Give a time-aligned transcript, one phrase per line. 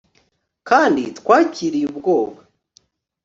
[0.69, 2.39] kandi twakiriye ubwoba